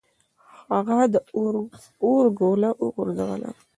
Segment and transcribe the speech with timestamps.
[0.71, 1.15] هغه د
[2.09, 3.49] اور ګوله وغورځوله.